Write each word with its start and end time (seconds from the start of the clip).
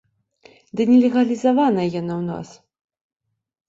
Ды 0.79 0.87
не 0.93 0.97
легалізаваная 1.03 1.87
яна 2.01 2.13
ў 2.19 2.23
нас! 2.35 2.47